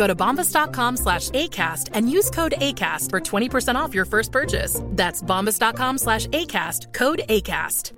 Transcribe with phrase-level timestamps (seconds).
[0.00, 4.80] Go to bombas.com slash ACAST and use code ACAST for 20% off your first purchase.
[4.92, 7.92] That's bombas.com slash ACAST, code ACAST.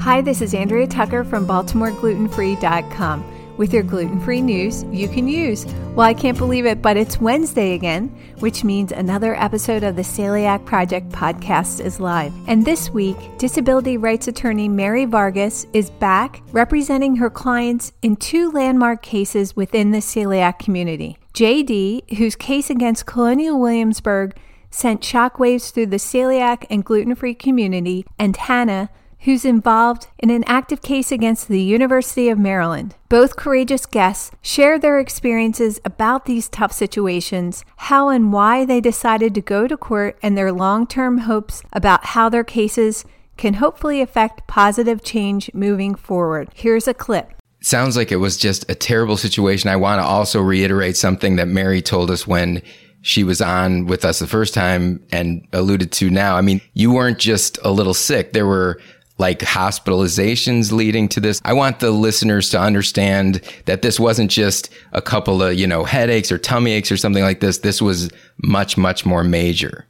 [0.00, 5.66] Hi, this is Andrea Tucker from BaltimoreGlutenFree.com with your gluten free news you can use.
[5.94, 10.02] Well, I can't believe it, but it's Wednesday again, which means another episode of the
[10.02, 12.32] Celiac Project podcast is live.
[12.46, 18.50] And this week, disability rights attorney Mary Vargas is back representing her clients in two
[18.50, 21.18] landmark cases within the celiac community.
[21.34, 24.38] JD, whose case against Colonial Williamsburg
[24.70, 28.90] sent shockwaves through the celiac and gluten free community, and Hannah,
[29.26, 32.94] who's involved in an active case against the University of Maryland.
[33.08, 39.34] Both courageous guests share their experiences about these tough situations, how and why they decided
[39.34, 43.04] to go to court, and their long term hopes about how their cases
[43.36, 46.48] can hopefully affect positive change moving forward.
[46.54, 47.32] Here's a clip.
[47.60, 49.68] Sounds like it was just a terrible situation.
[49.68, 52.62] I want to also reiterate something that Mary told us when
[53.02, 56.36] she was on with us the first time and alluded to now.
[56.36, 58.32] I mean, you weren't just a little sick.
[58.32, 58.80] There were
[59.18, 61.40] like hospitalizations leading to this.
[61.44, 65.84] I want the listeners to understand that this wasn't just a couple of, you know,
[65.84, 67.58] headaches or tummy aches or something like this.
[67.58, 68.10] This was
[68.42, 69.86] much, much more major.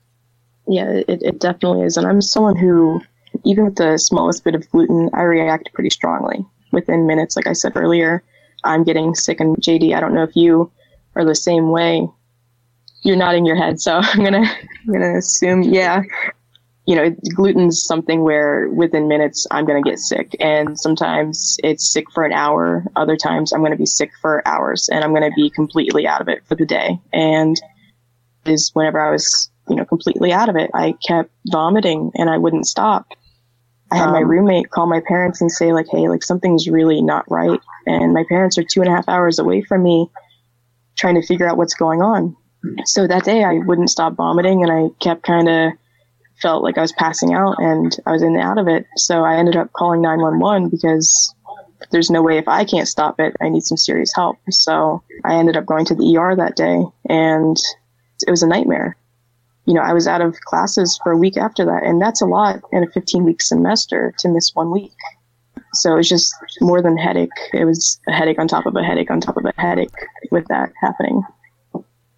[0.69, 1.97] Yeah, it, it definitely is.
[1.97, 3.00] And I'm someone who,
[3.44, 7.36] even with the smallest bit of gluten, I react pretty strongly within minutes.
[7.36, 8.22] Like I said earlier,
[8.65, 9.41] I'm getting sick.
[9.41, 10.70] And JD, I don't know if you
[11.16, 12.09] are the same way.
[13.03, 16.03] You're nodding your head, so I'm gonna I'm gonna assume yeah
[16.86, 20.36] you know, gluten's something where within minutes I'm going to get sick.
[20.38, 22.84] And sometimes it's sick for an hour.
[22.94, 26.06] Other times I'm going to be sick for hours and I'm going to be completely
[26.06, 26.98] out of it for the day.
[27.12, 27.60] And
[28.44, 32.38] is whenever I was, you know, completely out of it, I kept vomiting and I
[32.38, 33.08] wouldn't stop.
[33.91, 37.03] I had um, my roommate call my parents and say like, Hey, like something's really
[37.03, 37.60] not right.
[37.86, 40.08] And my parents are two and a half hours away from me
[40.97, 42.36] trying to figure out what's going on.
[42.84, 45.72] So that day I wouldn't stop vomiting and I kept kind of
[46.41, 48.86] felt like I was passing out and I was in and out of it.
[48.97, 51.34] So I ended up calling 911 because
[51.91, 54.36] there's no way if I can't stop it, I need some serious help.
[54.50, 57.56] So I ended up going to the ER that day and
[58.26, 58.97] it was a nightmare.
[59.66, 62.26] You know, I was out of classes for a week after that, and that's a
[62.26, 64.94] lot in a 15 week semester to miss one week.
[65.74, 67.30] So it was just more than headache.
[67.53, 69.91] It was a headache on top of a headache on top of a headache
[70.30, 71.22] with that happening.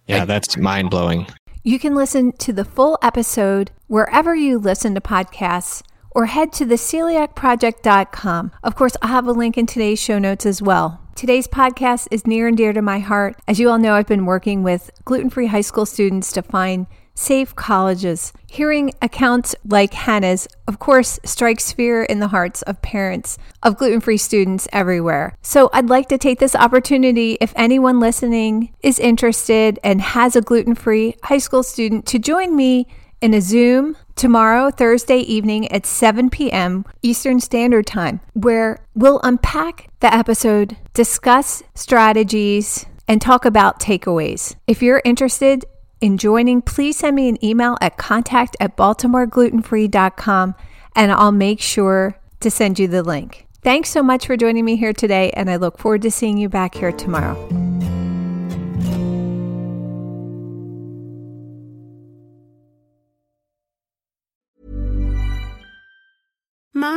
[0.05, 1.27] Yeah, that's mind blowing.
[1.61, 6.65] You can listen to the full episode wherever you listen to podcasts or head to
[6.65, 8.51] theceliacproject.com.
[8.63, 11.01] Of course, I'll have a link in today's show notes as well.
[11.15, 13.41] Today's podcast is near and dear to my heart.
[13.45, 16.87] As you all know, I've been working with gluten free high school students to find
[17.19, 18.31] safe colleges.
[18.47, 23.99] Hearing accounts like Hannah's, of course, strikes fear in the hearts of parents of gluten
[23.99, 25.35] free students everywhere.
[25.41, 30.41] So I'd like to take this opportunity, if anyone listening is interested and has a
[30.41, 32.87] gluten free high school student, to join me
[33.21, 36.85] in a Zoom tomorrow, Thursday evening at 7 p.m.
[37.01, 44.55] Eastern Standard Time, where we'll unpack the episode, discuss strategies, and talk about takeaways.
[44.67, 45.65] If you're interested,
[46.01, 50.55] in joining, please send me an email at contact at baltimoreglutenfree.com
[50.95, 53.47] and I'll make sure to send you the link.
[53.61, 56.47] Thanks so much for joining me here today, and I look forward to seeing you
[56.47, 57.58] back here tomorrow.